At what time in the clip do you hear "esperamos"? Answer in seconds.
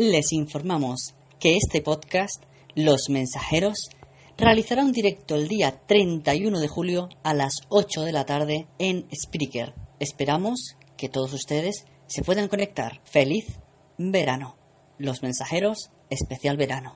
9.98-10.76